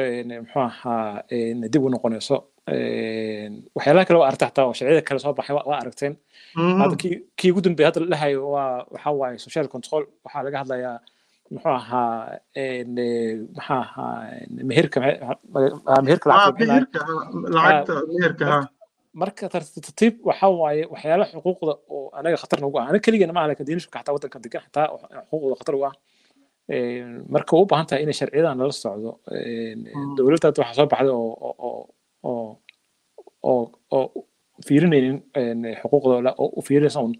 [0.00, 2.36] een, muxuu ahaa een, dib u noqonayso.
[2.74, 6.14] Een, waxyaalaha kale waa aragta xataa oo sharciyada kale soo baxay waa aragteen.
[6.56, 6.78] Mhm.
[6.82, 6.96] hadda
[7.38, 10.02] kii ugu dambeeyay hadda la dhahayo waa waxaa waaye social control.
[10.24, 10.98] Waxaa laga hadlayaa
[11.54, 12.84] muxuu ahaa eh,
[13.56, 14.14] maxaa ahaa
[14.70, 14.98] meherka
[15.90, 16.50] ah, meherka Ah,
[17.54, 17.92] lacagta
[18.50, 18.58] ha
[19.20, 22.84] marka tar- tartiib waxaa waaye waxyaalaha xuquuqda oo anaga khatar nagu ah.
[22.90, 24.86] Anaga keligeena ma aha laakiin diinishka xataa waddanka degan xataa
[25.30, 25.94] xuquuqda khatar u ah
[27.34, 30.14] marka way u baahan tahay inay sharciyadan lala socdo Een, Mm.
[30.16, 31.14] dowladda hadda waxaa soo baxday
[33.48, 34.12] oo
[34.66, 35.18] fiirinaynin
[35.80, 37.12] xuquuqdooda oo u fiirinaysa un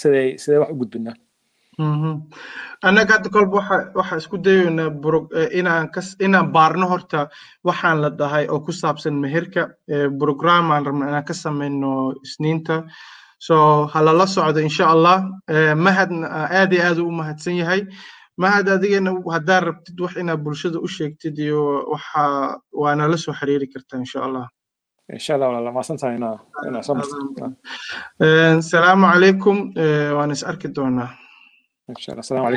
[0.00, 1.16] siday siday wax u gudbinaa
[1.78, 2.12] Mhm.
[2.86, 4.90] annaga hadda kolba waxa waxa isku dayaynaa
[5.60, 7.20] inaan kas inaan baarno horta
[7.66, 11.90] waxaan la dhahay oo ku saabsan meherka eh, program aan rabna inaan ka samayno
[12.26, 12.76] isniinta
[13.46, 13.54] so
[13.92, 15.16] ha lala socdo insha allah
[15.84, 17.82] mahadna ah, aad iyo aad u mahadsan yahay
[18.42, 21.60] mahad adigana haddaad rabtid wax inaad bulshada u sheegtid iyo
[21.92, 22.22] waxa
[22.82, 24.46] waa nala soo xiriiri kartaa insha allah.
[28.70, 29.56] Salaamu calaykum
[30.16, 31.10] waan is arki doonaa.
[31.90, 32.54] Insha allah